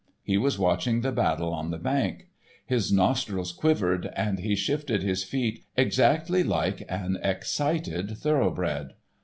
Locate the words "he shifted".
4.39-5.03